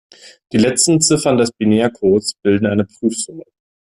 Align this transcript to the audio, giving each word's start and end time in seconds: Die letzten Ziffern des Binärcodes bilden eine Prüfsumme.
Die 0.51 0.57
letzten 0.57 0.99
Ziffern 0.99 1.37
des 1.37 1.51
Binärcodes 1.51 2.33
bilden 2.41 2.65
eine 2.65 2.85
Prüfsumme. 2.85 3.43